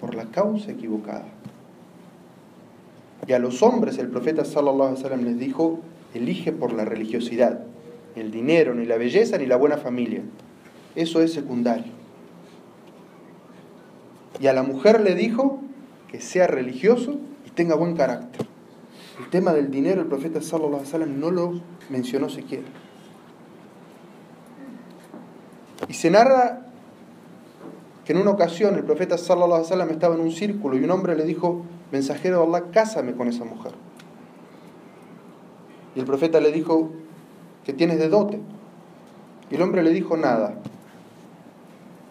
por 0.00 0.16
la 0.16 0.24
causa 0.24 0.72
equivocada. 0.72 1.26
Y 3.26 3.32
a 3.34 3.38
los 3.38 3.62
hombres 3.62 3.98
el 3.98 4.08
profeta 4.08 4.44
sallallahu 4.44 4.82
alaihi 4.82 5.02
wasallam 5.02 5.24
les 5.24 5.38
dijo, 5.38 5.78
elige 6.12 6.50
por 6.50 6.72
la 6.72 6.84
religiosidad, 6.84 7.60
el 8.16 8.32
dinero, 8.32 8.74
ni 8.74 8.84
la 8.84 8.96
belleza, 8.96 9.38
ni 9.38 9.46
la 9.46 9.56
buena 9.56 9.76
familia. 9.76 10.22
Eso 10.96 11.22
es 11.22 11.32
secundario. 11.32 12.01
Y 14.40 14.46
a 14.46 14.52
la 14.52 14.62
mujer 14.62 15.00
le 15.00 15.14
dijo 15.14 15.60
que 16.08 16.20
sea 16.20 16.46
religioso 16.46 17.16
y 17.46 17.50
tenga 17.50 17.74
buen 17.74 17.96
carácter. 17.96 18.46
El 19.18 19.28
tema 19.30 19.52
del 19.52 19.70
dinero 19.70 20.00
el 20.00 20.08
profeta 20.08 20.40
sallallahu 20.40 21.06
no 21.06 21.30
lo 21.30 21.60
mencionó 21.90 22.28
siquiera. 22.28 22.66
Y 25.88 25.94
se 25.94 26.10
narra 26.10 26.66
que 28.04 28.12
en 28.12 28.18
una 28.18 28.30
ocasión 28.30 28.74
el 28.74 28.84
profeta 28.84 29.18
sallallahu 29.18 29.90
estaba 29.90 30.14
en 30.14 30.20
un 30.20 30.32
círculo 30.32 30.76
y 30.76 30.84
un 30.84 30.90
hombre 30.90 31.14
le 31.14 31.24
dijo, 31.24 31.64
mensajero 31.90 32.40
de 32.40 32.46
Allah, 32.46 32.64
cásame 32.72 33.14
con 33.14 33.28
esa 33.28 33.44
mujer. 33.44 33.72
Y 35.94 36.00
el 36.00 36.06
profeta 36.06 36.40
le 36.40 36.50
dijo, 36.52 36.90
¿qué 37.64 37.72
tienes 37.72 37.98
de 37.98 38.08
dote? 38.08 38.40
Y 39.50 39.56
el 39.56 39.62
hombre 39.62 39.82
le 39.82 39.90
dijo, 39.90 40.16
nada. 40.16 40.54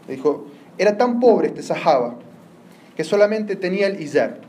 Le 0.08 0.16
dijo, 0.16 0.46
era 0.82 0.98
tan 0.98 1.20
pobre 1.20 1.50
este 1.50 1.62
sahaba 1.62 2.16
que 2.98 3.04
solamente 3.04 3.56
tenía 3.56 3.86
el 3.86 4.02
izar. 4.02 4.40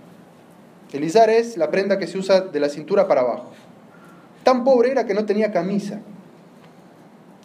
El 0.90 1.04
izar 1.04 1.28
es 1.28 1.58
la 1.58 1.70
prenda 1.70 1.98
que 1.98 2.06
se 2.06 2.16
usa 2.16 2.40
de 2.40 2.58
la 2.58 2.70
cintura 2.70 3.06
para 3.06 3.20
abajo. 3.20 3.50
Tan 4.42 4.64
pobre 4.64 4.90
era 4.90 5.04
que 5.04 5.12
no 5.12 5.26
tenía 5.26 5.52
camisa. 5.52 6.00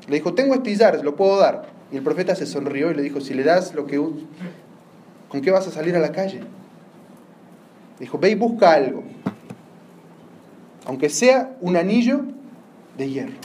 Le 0.07 0.15
dijo, 0.15 0.33
tengo 0.33 0.55
este 0.55 0.71
izar, 0.71 1.03
lo 1.03 1.17
puedo 1.17 1.37
dar. 1.37 1.67
Y 1.91 1.97
el 1.97 2.01
profeta 2.01 2.33
se 2.33 2.45
sonrió 2.45 2.89
y 2.89 2.93
le 2.93 3.01
dijo, 3.01 3.19
si 3.19 3.33
le 3.33 3.43
das 3.43 3.75
lo 3.75 3.85
que... 3.85 3.97
¿Con 3.97 5.41
qué 5.41 5.51
vas 5.51 5.67
a 5.67 5.71
salir 5.71 5.93
a 5.97 5.99
la 5.99 6.13
calle? 6.13 6.39
Dijo, 7.99 8.17
ve 8.17 8.29
y 8.29 8.35
busca 8.35 8.71
algo. 8.71 9.03
Aunque 10.85 11.09
sea 11.09 11.57
un 11.59 11.75
anillo 11.75 12.21
de 12.97 13.09
hierro. 13.09 13.35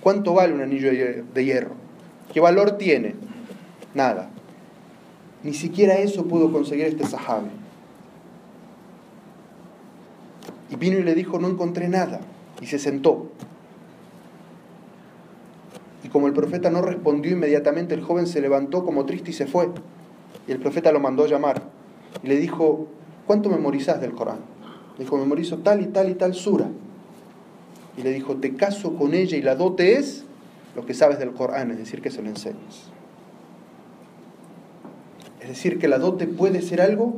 ¿Cuánto 0.00 0.34
vale 0.34 0.54
un 0.54 0.60
anillo 0.60 0.92
de 1.34 1.44
hierro? 1.44 1.74
¿Qué 2.32 2.38
valor 2.38 2.78
tiene? 2.78 3.27
Nada. 3.94 4.30
Ni 5.42 5.54
siquiera 5.54 5.94
eso 5.98 6.26
pudo 6.26 6.52
conseguir 6.52 6.86
este 6.86 7.06
sahabe. 7.06 7.48
Y 10.70 10.76
vino 10.76 10.98
y 10.98 11.02
le 11.02 11.14
dijo, 11.14 11.38
no 11.38 11.48
encontré 11.48 11.88
nada. 11.88 12.20
Y 12.60 12.66
se 12.66 12.78
sentó. 12.78 13.30
Y 16.04 16.08
como 16.08 16.26
el 16.26 16.32
profeta 16.32 16.70
no 16.70 16.82
respondió 16.82 17.32
inmediatamente, 17.32 17.94
el 17.94 18.02
joven 18.02 18.26
se 18.26 18.40
levantó 18.40 18.84
como 18.84 19.06
triste 19.06 19.30
y 19.30 19.34
se 19.34 19.46
fue. 19.46 19.68
Y 20.46 20.52
el 20.52 20.58
profeta 20.58 20.92
lo 20.92 21.00
mandó 21.00 21.24
a 21.24 21.28
llamar. 21.28 21.62
Y 22.22 22.26
le 22.26 22.36
dijo, 22.36 22.88
¿cuánto 23.26 23.48
memorizás 23.48 24.00
del 24.00 24.12
Corán? 24.12 24.38
Le 24.96 25.04
dijo, 25.04 25.16
memorizo 25.16 25.58
tal 25.58 25.82
y 25.82 25.86
tal 25.86 26.10
y 26.10 26.14
tal 26.14 26.34
sura. 26.34 26.68
Y 27.96 28.02
le 28.02 28.10
dijo, 28.12 28.36
te 28.36 28.54
caso 28.54 28.94
con 28.96 29.14
ella 29.14 29.36
y 29.36 29.42
la 29.42 29.54
dote 29.54 29.94
es 29.94 30.24
lo 30.76 30.86
que 30.86 30.94
sabes 30.94 31.18
del 31.18 31.32
Corán, 31.32 31.70
es 31.70 31.78
decir, 31.78 32.00
que 32.00 32.10
se 32.10 32.22
lo 32.22 32.28
enseñes. 32.28 32.90
Es 35.48 35.56
decir, 35.56 35.78
que 35.78 35.88
la 35.88 35.98
dote 35.98 36.26
puede 36.26 36.60
ser 36.60 36.82
algo 36.82 37.14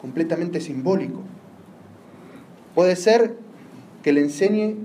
completamente 0.00 0.62
simbólico. 0.62 1.20
Puede 2.74 2.96
ser 2.96 3.36
que 4.02 4.14
le 4.14 4.22
enseñe 4.22 4.76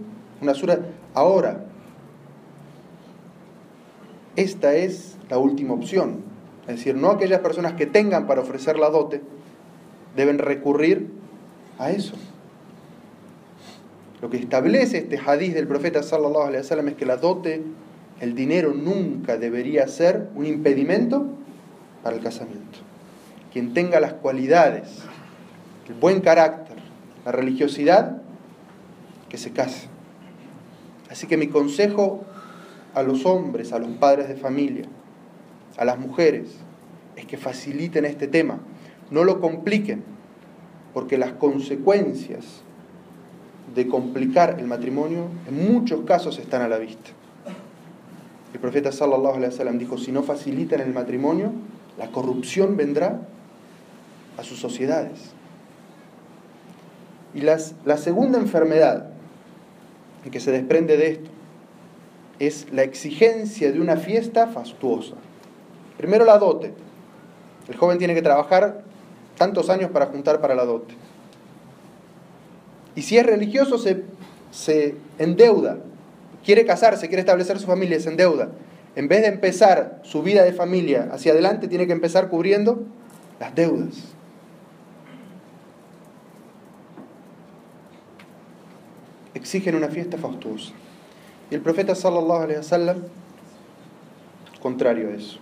una 0.42 0.54
sura 0.54 0.80
ahora, 1.14 1.64
esta 4.36 4.76
es 4.76 5.16
la 5.30 5.38
última 5.38 5.74
opción. 5.74 6.18
Es 6.68 6.78
decir, 6.78 6.96
no 6.96 7.12
aquellas 7.12 7.40
personas 7.40 7.74
que 7.74 7.86
tengan 7.86 8.28
para 8.28 8.42
ofrecer 8.42 8.78
la 8.78 8.90
dote 8.90 9.22
deben 10.18 10.38
recurrir 10.38 11.08
a 11.80 11.92
eso. 11.92 12.16
Lo 14.22 14.30
que 14.30 14.36
establece 14.36 14.98
este 14.98 15.18
hadiz 15.18 15.54
del 15.54 15.68
profeta 15.68 16.04
sallallahu 16.04 16.48
alaihi 16.48 16.58
wasallam 16.58 16.90
es 16.90 16.96
que 16.96 17.06
la 17.06 17.16
dote, 17.16 17.64
el 18.20 18.36
dinero 18.36 18.74
nunca 18.74 19.38
debería 19.38 19.88
ser 19.88 20.28
un 20.36 20.46
impedimento 20.46 21.38
para 22.04 22.16
el 22.16 22.24
casamiento. 22.24 22.80
Quien 23.52 23.74
tenga 23.74 24.00
las 24.00 24.14
cualidades, 24.14 24.90
el 25.88 25.94
buen 25.96 26.22
carácter, 26.22 26.78
la 27.26 27.32
religiosidad, 27.32 28.22
que 29.30 29.38
se 29.38 29.52
case. 29.52 29.88
Así 31.10 31.28
que 31.28 31.38
mi 31.38 31.48
consejo 31.48 32.24
a 32.94 33.04
los 33.04 33.26
hombres, 33.26 33.74
a 33.74 33.80
los 33.80 33.90
padres 33.92 34.28
de 34.28 34.36
familia, 34.36 34.86
a 35.78 35.86
las 35.86 36.00
mujeres, 36.00 36.56
es 37.16 37.26
que 37.26 37.38
faciliten 37.38 38.06
este 38.06 38.28
tema, 38.28 38.60
no 39.10 39.24
lo 39.24 39.40
compliquen, 39.42 40.04
porque 40.94 41.18
las 41.18 41.34
consecuencias 41.34 42.62
de 43.74 43.88
complicar 43.88 44.60
el 44.60 44.68
matrimonio 44.68 45.28
en 45.48 45.72
muchos 45.72 46.02
casos 46.02 46.38
están 46.40 46.62
a 46.62 46.68
la 46.68 46.78
vista. 46.78 47.12
El 48.54 48.60
profeta 48.60 48.92
sallallahu 48.92 49.36
alaihi 49.36 49.54
wasallam 49.54 49.78
dijo, 49.78 49.98
si 49.98 50.12
no 50.12 50.24
facilitan 50.24 50.82
el 50.82 50.94
matrimonio, 50.94 51.54
la 51.98 52.08
corrupción 52.12 52.78
vendrá 52.78 53.22
a 54.38 54.44
sus 54.44 54.60
sociedades. 54.60 55.20
Y 57.34 57.42
las, 57.42 57.76
la 57.86 57.98
segunda 57.98 58.40
enfermedad 58.40 59.08
que 60.30 60.40
se 60.40 60.52
desprende 60.52 60.98
de 60.98 61.08
esto 61.12 61.30
es 62.40 62.72
la 62.72 62.84
exigencia 62.84 63.72
de 63.72 63.80
una 63.80 63.98
fiesta 63.98 64.48
fastuosa. 64.48 65.16
Primero 65.98 66.26
la 66.26 66.38
dote. 66.40 66.74
El 67.68 67.78
joven 67.78 68.00
tiene 68.00 68.16
que 68.16 68.24
trabajar 68.24 68.82
tantos 69.38 69.70
años 69.70 69.92
para 69.92 70.08
juntar 70.08 70.42
para 70.42 70.56
la 70.56 70.66
dote. 70.66 70.96
Y 72.96 73.04
si 73.04 73.18
es 73.18 73.26
religioso, 73.26 73.78
se, 73.78 74.04
se 74.50 74.96
endeuda. 75.20 75.78
Quiere 76.44 76.66
casarse, 76.66 77.08
quiere 77.08 77.22
establecer 77.22 77.60
su 77.60 77.68
familia, 77.68 78.00
se 78.00 78.10
endeuda. 78.10 78.50
En 78.96 79.08
vez 79.08 79.22
de 79.22 79.28
empezar 79.28 80.02
su 80.04 80.22
vida 80.22 80.44
de 80.44 80.54
familia 80.54 81.10
hacia 81.12 81.32
adelante, 81.32 81.68
tiene 81.68 81.88
que 81.88 81.94
empezar 81.94 82.30
cubriendo 82.30 82.84
las 83.40 83.56
deudas. 83.56 83.96
Exigen 89.34 89.76
una 89.76 89.88
fiesta 89.88 90.18
fastuosa. 90.18 90.74
Y 91.50 91.56
el 91.56 91.62
profeta 91.62 91.96
sallallahu 91.96 92.44
alaihi 92.44 92.58
wasallam 92.58 92.98
contrario 94.62 95.10
a 95.10 95.14
eso. 95.14 95.40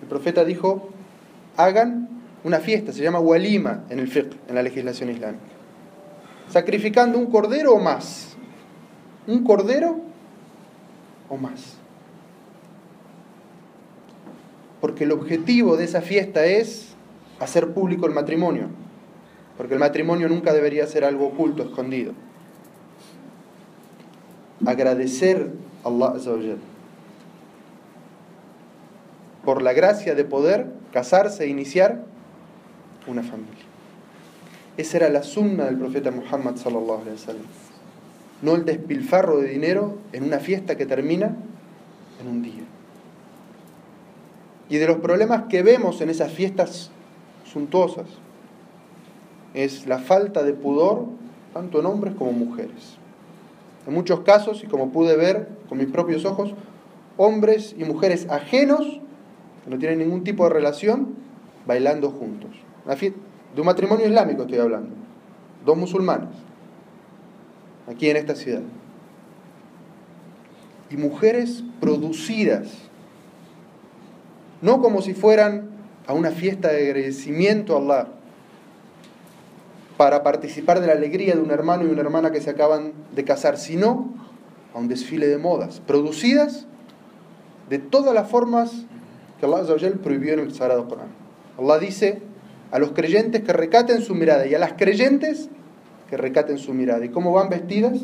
El 0.00 0.08
profeta 0.08 0.44
dijo, 0.44 0.88
hagan 1.56 2.08
una 2.44 2.58
fiesta, 2.58 2.92
se 2.92 3.02
llama 3.02 3.20
walima 3.20 3.84
en 3.90 4.00
el 4.00 4.08
fiqh, 4.08 4.32
en 4.48 4.54
la 4.54 4.62
legislación 4.62 5.10
islámica. 5.10 5.44
Sacrificando 6.48 7.18
un 7.18 7.26
cordero 7.26 7.74
o 7.74 7.78
más. 7.78 8.36
Un 9.26 9.44
cordero 9.44 10.00
o 11.28 11.36
más. 11.36 11.81
Porque 14.82 15.04
el 15.04 15.12
objetivo 15.12 15.76
de 15.76 15.84
esa 15.84 16.02
fiesta 16.02 16.44
es 16.44 16.88
hacer 17.38 17.72
público 17.72 18.06
el 18.06 18.12
matrimonio. 18.12 18.66
Porque 19.56 19.74
el 19.74 19.80
matrimonio 19.80 20.28
nunca 20.28 20.52
debería 20.52 20.88
ser 20.88 21.04
algo 21.04 21.28
oculto, 21.28 21.62
escondido. 21.62 22.14
Agradecer 24.66 25.52
a 25.84 25.88
Allah 25.88 26.56
por 29.44 29.62
la 29.62 29.72
gracia 29.72 30.16
de 30.16 30.24
poder 30.24 30.66
casarse 30.92 31.44
e 31.44 31.46
iniciar 31.46 32.02
una 33.06 33.22
familia. 33.22 33.64
Esa 34.76 34.96
era 34.96 35.10
la 35.10 35.22
sunna 35.22 35.66
del 35.66 35.78
profeta 35.78 36.10
Muhammad 36.10 36.56
sallallahu 36.56 37.02
alaihi 37.02 37.12
wasallam. 37.12 37.46
No 38.42 38.56
el 38.56 38.64
despilfarro 38.64 39.38
de 39.38 39.48
dinero 39.48 39.98
en 40.12 40.24
una 40.24 40.40
fiesta 40.40 40.76
que 40.76 40.86
termina 40.86 41.36
en 42.20 42.28
un 42.28 42.42
día. 42.42 42.61
Y 44.68 44.78
de 44.78 44.86
los 44.86 44.98
problemas 44.98 45.44
que 45.48 45.62
vemos 45.62 46.00
en 46.00 46.10
esas 46.10 46.32
fiestas 46.32 46.90
suntuosas 47.44 48.06
es 49.54 49.86
la 49.86 49.98
falta 49.98 50.42
de 50.42 50.54
pudor 50.54 51.06
tanto 51.52 51.80
en 51.80 51.86
hombres 51.86 52.14
como 52.14 52.32
mujeres. 52.32 52.96
En 53.86 53.94
muchos 53.94 54.20
casos, 54.20 54.62
y 54.62 54.66
como 54.66 54.90
pude 54.90 55.16
ver 55.16 55.48
con 55.68 55.78
mis 55.78 55.88
propios 55.88 56.24
ojos, 56.24 56.54
hombres 57.16 57.74
y 57.76 57.84
mujeres 57.84 58.28
ajenos, 58.30 59.00
que 59.64 59.70
no 59.70 59.78
tienen 59.78 59.98
ningún 59.98 60.24
tipo 60.24 60.44
de 60.44 60.50
relación, 60.50 61.14
bailando 61.66 62.10
juntos. 62.10 62.50
de 62.86 63.60
un 63.60 63.66
matrimonio 63.66 64.06
islámico 64.06 64.42
estoy 64.42 64.58
hablando, 64.58 64.90
dos 65.64 65.76
musulmanes, 65.76 66.30
aquí 67.86 68.08
en 68.08 68.16
esta 68.16 68.34
ciudad. 68.34 68.62
Y 70.90 70.96
mujeres 70.96 71.64
producidas, 71.80 72.68
no 74.62 74.80
como 74.80 75.02
si 75.02 75.12
fueran 75.12 75.68
a 76.06 76.14
una 76.14 76.30
fiesta 76.30 76.68
de 76.68 76.86
agradecimiento 76.86 77.76
a 77.76 77.80
Allah, 77.80 78.08
para 79.96 80.22
participar 80.22 80.80
de 80.80 80.86
la 80.86 80.94
alegría 80.94 81.34
de 81.34 81.40
un 81.40 81.50
hermano 81.50 81.84
y 81.84 81.90
una 81.90 82.00
hermana 82.00 82.32
que 82.32 82.40
se 82.40 82.50
acaban 82.50 82.92
de 83.14 83.24
casar, 83.24 83.58
sino 83.58 84.12
a 84.74 84.78
un 84.78 84.88
desfile 84.88 85.28
de 85.28 85.38
modas, 85.38 85.80
producidas 85.80 86.66
de 87.68 87.78
todas 87.78 88.14
las 88.14 88.28
formas 88.28 88.72
que 89.38 89.46
Allah 89.46 89.62
prohibió 90.02 90.32
en 90.32 90.40
el 90.40 90.54
Sagrado 90.54 90.88
Corán. 90.88 91.08
Allah 91.58 91.78
dice 91.78 92.22
a 92.70 92.78
los 92.78 92.92
creyentes 92.92 93.42
que 93.42 93.52
recaten 93.52 94.00
su 94.02 94.14
mirada 94.14 94.46
y 94.46 94.54
a 94.54 94.58
las 94.58 94.72
creyentes 94.72 95.48
que 96.08 96.16
recaten 96.16 96.58
su 96.58 96.74
mirada. 96.74 97.04
¿Y 97.04 97.10
cómo 97.10 97.32
van 97.32 97.48
vestidas? 97.48 97.98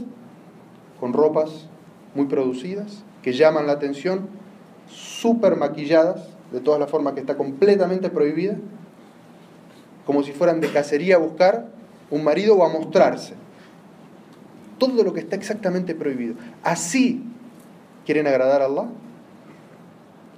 Con 1.01 1.13
ropas 1.13 1.69
muy 2.15 2.27
producidas, 2.27 3.05
que 3.23 3.33
llaman 3.33 3.67
la 3.67 3.73
atención, 3.73 4.29
súper 4.89 5.57
maquilladas, 5.57 6.38
de 6.53 6.61
todas 6.61 6.81
las 6.81 6.91
formas 6.91 7.15
que 7.15 7.21
está 7.21 7.37
completamente 7.37 8.11
prohibida, 8.11 8.57
como 10.07 10.23
si 10.23 10.33
fueran 10.33 10.61
de 10.61 10.71
cacería 10.71 11.17
a 11.17 11.19
buscar 11.19 11.67
un 12.11 12.25
marido 12.25 12.57
o 12.57 12.65
a 12.65 12.69
mostrarse. 12.69 13.35
Todo 14.79 15.03
lo 15.03 15.13
que 15.13 15.21
está 15.21 15.37
exactamente 15.37 15.95
prohibido. 15.95 16.35
Así 16.63 17.23
quieren 18.07 18.27
agradar 18.27 18.63
a 18.63 18.67
Allah. 18.67 18.87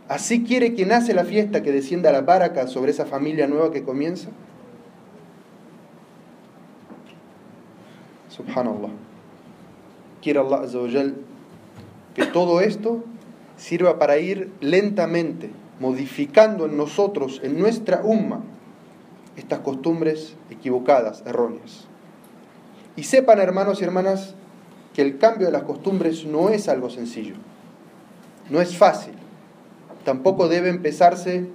Así 0.09 0.43
quiere 0.43 0.75
quien 0.75 0.91
hace 0.91 1.15
la 1.15 1.25
fiesta 1.25 1.63
que 1.63 1.71
descienda 1.71 2.11
la 2.11 2.23
baraka 2.23 2.67
sobre 2.67 2.91
esa 2.91 3.07
familia 3.07 3.47
nueva 3.47 3.71
que 3.71 3.85
comienza. 3.85 4.31
Subhanallah. 8.31 8.91
Quiere 10.21 10.41
Allah 10.41 10.63
que 12.15 12.27
todo 12.27 12.61
esto 12.61 13.05
sirva 13.57 13.99
para 13.99 14.19
ir 14.19 14.51
lentamente 14.61 15.51
modificando 15.81 16.67
en 16.67 16.77
nosotros, 16.77 17.41
en 17.43 17.59
nuestra 17.59 18.03
umma, 18.05 18.43
estas 19.37 19.61
costumbres 19.61 20.37
equivocadas, 20.51 21.25
erróneas. 21.27 21.87
Y 22.95 23.05
sepan, 23.05 23.41
hermanos 23.41 23.81
y 23.81 23.85
hermanas, 23.85 24.35
que 24.95 25.03
el 25.03 25.19
cambio 25.19 25.47
de 25.47 25.53
las 25.53 25.63
costumbres 25.63 26.27
no 26.27 26.51
es 26.51 26.69
algo 26.69 26.91
sencillo, 26.91 27.35
no 28.51 28.61
es 28.61 28.77
fácil. 28.77 29.15
Tampoco 30.05 30.49
debe 30.49 30.69
empezarse 30.69 31.47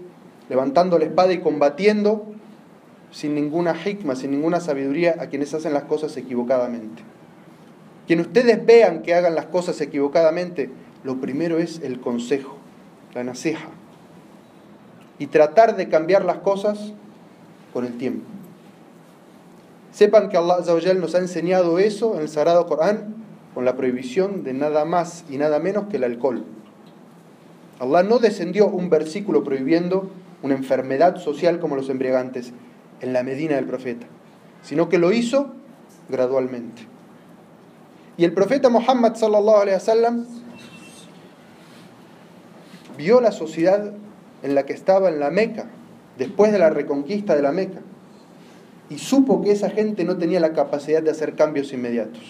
levantando 0.49 0.97
la 0.97 1.05
espada 1.05 1.31
y 1.31 1.39
combatiendo 1.39 2.25
sin 3.11 3.35
ninguna 3.35 3.75
hikma, 3.75 4.15
sin 4.15 4.31
ninguna 4.31 4.59
sabiduría 4.59 5.15
a 5.19 5.27
quienes 5.27 5.53
hacen 5.53 5.73
las 5.73 5.83
cosas 5.83 6.17
equivocadamente. 6.17 7.03
Quien 8.07 8.19
ustedes 8.19 8.65
vean 8.65 9.03
que 9.03 9.13
hagan 9.13 9.35
las 9.35 9.45
cosas 9.45 9.79
equivocadamente, 9.81 10.69
lo 11.03 11.21
primero 11.21 11.59
es 11.59 11.79
el 11.81 11.99
consejo, 11.99 12.57
la 13.13 13.23
naseja. 13.23 13.69
Y 15.19 15.27
tratar 15.27 15.75
de 15.75 15.87
cambiar 15.89 16.25
las 16.25 16.37
cosas 16.37 16.93
con 17.73 17.85
el 17.85 17.97
tiempo. 17.97 18.25
Sepan 19.91 20.29
que 20.29 20.37
Allah 20.37 20.61
nos 20.95 21.15
ha 21.15 21.19
enseñado 21.19 21.79
eso 21.79 22.15
en 22.15 22.21
el 22.21 22.29
Sagrado 22.29 22.65
Corán 22.65 23.15
con 23.53 23.63
la 23.63 23.77
prohibición 23.77 24.43
de 24.43 24.53
nada 24.53 24.83
más 24.83 25.23
y 25.29 25.37
nada 25.37 25.59
menos 25.59 25.85
que 25.87 25.97
el 25.97 26.03
alcohol. 26.03 26.43
Allah 27.79 28.03
no 28.03 28.19
descendió 28.19 28.67
un 28.67 28.89
versículo 28.89 29.43
prohibiendo 29.43 30.09
una 30.43 30.55
enfermedad 30.55 31.17
social 31.17 31.59
como 31.59 31.75
los 31.75 31.89
embriagantes 31.89 32.51
en 33.01 33.13
la 33.13 33.23
Medina 33.23 33.55
del 33.55 33.65
profeta, 33.65 34.05
sino 34.61 34.89
que 34.89 34.97
lo 34.97 35.11
hizo 35.11 35.53
gradualmente. 36.09 36.87
Y 38.17 38.23
el 38.23 38.33
profeta 38.33 38.69
Muhammad 38.69 39.15
sallallahu 39.15 39.67
wasallam 39.67 40.25
vio 42.97 43.19
la 43.19 43.31
sociedad 43.31 43.93
en 44.45 44.53
la 44.53 44.63
que 44.63 44.73
estaba 44.73 45.09
en 45.09 45.19
la 45.19 45.31
Meca 45.31 45.65
después 46.19 46.51
de 46.51 46.59
la 46.59 46.69
reconquista 46.69 47.35
de 47.35 47.41
la 47.41 47.51
Meca, 47.51 47.81
y 48.91 48.99
supo 48.99 49.41
que 49.41 49.51
esa 49.51 49.71
gente 49.71 50.03
no 50.03 50.17
tenía 50.17 50.39
la 50.39 50.53
capacidad 50.53 51.01
de 51.01 51.09
hacer 51.09 51.33
cambios 51.33 51.73
inmediatos. 51.73 52.21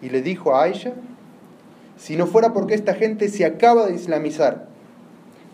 Y 0.00 0.08
le 0.08 0.22
dijo 0.22 0.56
a 0.56 0.62
Aisha, 0.62 0.94
si 1.98 2.16
no 2.16 2.26
fuera 2.26 2.54
porque 2.54 2.74
esta 2.74 2.94
gente 2.94 3.28
se 3.28 3.44
acaba 3.44 3.86
de 3.86 3.94
islamizar, 3.94 4.66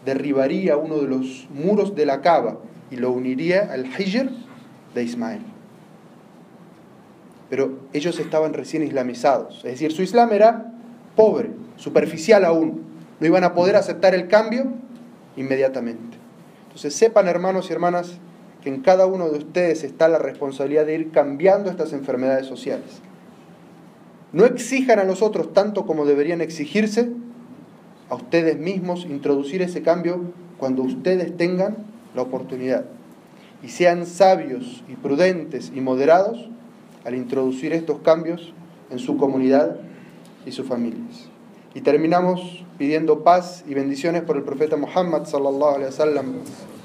derribaría 0.06 0.76
uno 0.76 0.98
de 0.98 1.08
los 1.08 1.48
muros 1.50 1.96
de 1.96 2.06
la 2.06 2.20
Cava 2.22 2.58
y 2.92 2.96
lo 2.96 3.10
uniría 3.10 3.68
al 3.72 3.86
Hijr 3.86 4.30
de 4.94 5.02
Ismael. 5.02 5.42
Pero 7.50 7.80
ellos 7.92 8.20
estaban 8.20 8.54
recién 8.54 8.84
islamizados, 8.84 9.56
es 9.64 9.72
decir, 9.72 9.90
su 9.90 10.02
Islam 10.02 10.32
era 10.32 10.72
pobre, 11.16 11.50
superficial 11.76 12.44
aún. 12.44 12.86
No 13.18 13.26
iban 13.26 13.42
a 13.42 13.54
poder 13.54 13.74
aceptar 13.74 14.14
el 14.14 14.28
cambio 14.28 14.72
inmediatamente. 15.38 16.18
Entonces 16.64 16.94
sepan 16.94 17.28
hermanos 17.28 17.70
y 17.70 17.72
hermanas 17.72 18.18
que 18.62 18.68
en 18.68 18.82
cada 18.82 19.06
uno 19.06 19.28
de 19.30 19.38
ustedes 19.38 19.84
está 19.84 20.08
la 20.08 20.18
responsabilidad 20.18 20.86
de 20.86 20.94
ir 20.94 21.10
cambiando 21.10 21.70
estas 21.70 21.92
enfermedades 21.92 22.46
sociales. 22.46 23.00
No 24.32 24.44
exijan 24.44 24.98
a 24.98 25.04
los 25.04 25.22
otros 25.22 25.54
tanto 25.54 25.86
como 25.86 26.04
deberían 26.04 26.40
exigirse 26.40 27.10
a 28.10 28.16
ustedes 28.16 28.58
mismos 28.58 29.06
introducir 29.08 29.62
ese 29.62 29.82
cambio 29.82 30.20
cuando 30.58 30.82
ustedes 30.82 31.36
tengan 31.36 31.78
la 32.14 32.22
oportunidad. 32.22 32.84
Y 33.62 33.68
sean 33.68 34.06
sabios 34.06 34.84
y 34.88 34.94
prudentes 34.94 35.72
y 35.74 35.80
moderados 35.80 36.48
al 37.04 37.14
introducir 37.14 37.72
estos 37.72 38.00
cambios 38.00 38.52
en 38.90 38.98
su 38.98 39.16
comunidad 39.16 39.76
y 40.46 40.52
sus 40.52 40.66
familias. 40.66 41.27
Y 41.74 41.80
terminamos 41.82 42.64
pidiendo 42.78 43.22
paz 43.22 43.64
y 43.66 43.74
bendiciones 43.74 44.22
por 44.22 44.36
el 44.36 44.42
profeta 44.42 44.76
Muhammad 44.76 45.26
sallallahu 45.26 45.74
alaihi 45.76 45.86
wasallam, 45.86 46.34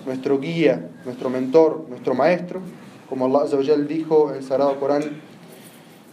nuestro 0.06 0.39
guía, 0.39 0.89
nuestro 1.06 1.30
mentor, 1.30 1.86
nuestro 1.89 2.13
maestro, 2.13 2.60
como 3.08 3.26
Allah 3.26 3.46
dijo 3.88 4.32
en 4.32 4.38
el 4.38 4.43
Sagrado 4.43 4.80
Corán, 4.80 5.22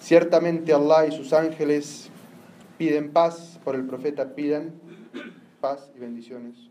ciertamente 0.01 0.73
Allah 0.73 1.07
y 1.07 1.13
sus 1.13 1.33
ángeles 1.33 2.11
piden 2.79 3.11
paz 3.11 3.59
por 3.65 3.75
el 3.75 3.85
profeta, 3.87 4.35
pidan 4.35 4.73
paz 5.61 5.91
y 5.97 5.99
bendiciones 5.99 6.70